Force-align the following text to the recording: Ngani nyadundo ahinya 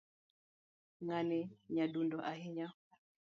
Ngani 1.03 1.39
nyadundo 1.73 2.17
ahinya 2.31 2.67